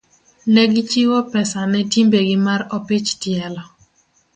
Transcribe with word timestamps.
ne 0.53 0.63
gichiwo 0.73 1.17
pesa 1.31 1.59
ne 1.71 1.81
timbegi 1.91 2.35
mar 2.45 2.61
opich 2.77 3.09
tielo. 3.21 3.63